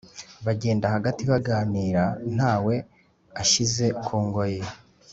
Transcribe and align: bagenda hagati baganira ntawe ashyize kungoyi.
bagenda 0.45 0.85
hagati 0.95 1.21
baganira 1.31 2.03
ntawe 2.35 2.75
ashyize 3.41 3.85
kungoyi. 4.03 4.61